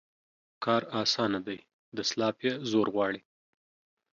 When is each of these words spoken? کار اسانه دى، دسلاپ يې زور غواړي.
کار 0.63 0.81
اسانه 1.01 1.39
دى، 1.47 1.57
دسلاپ 1.97 2.37
يې 2.45 2.53
زور 2.71 2.87
غواړي. 2.95 3.21